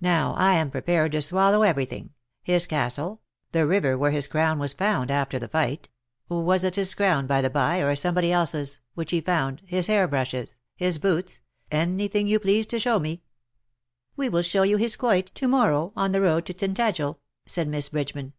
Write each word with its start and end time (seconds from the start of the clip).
Now, 0.00 0.34
I 0.34 0.54
am 0.54 0.72
prepared 0.72 1.12
to 1.12 1.22
swallow 1.22 1.62
everything— 1.62 2.10
his 2.42 2.66
castle— 2.66 3.20
the 3.52 3.64
river 3.64 3.96
where 3.96 4.10
his 4.10 4.26
crown 4.26 4.58
was 4.58 4.72
found 4.72 5.08
after 5.08 5.36
e2 5.38 5.42
52 5.42 5.52
BUT 5.52 5.52
THEN 5.52 5.60
CAME 5.60 5.68
ONE, 5.68 5.78
the 5.78 6.42
fight— 6.42 6.46
was 6.52 6.64
it 6.64 6.74
his 6.74 6.94
crown, 6.96 7.26
by 7.28 7.40
the 7.40 7.50
by, 7.50 7.78
or 7.78 7.94
some 7.94 8.16
body 8.16 8.30
else^s? 8.30 8.80
which 8.94 9.12
he 9.12 9.20
found— 9.20 9.62
his 9.64 9.86
hair 9.86 10.08
brushes— 10.08 10.58
his 10.84 10.98
boots— 10.98 11.38
anything 11.70 12.26
you 12.26 12.40
please 12.40 12.66
to 12.66 12.80
show 12.80 12.98
me/' 12.98 13.20
•^^We 14.18 14.28
will 14.32 14.42
show 14.42 14.64
you 14.64 14.78
his 14.78 14.96
quoit 14.96 15.32
to 15.36 15.46
morrow, 15.46 15.92
on 15.94 16.10
the 16.10 16.22
road 16.22 16.44
to 16.46 16.52
Tintagel/' 16.52 17.18
said 17.46 17.68
Miss 17.68 17.90
Bridgeman. 17.90 18.32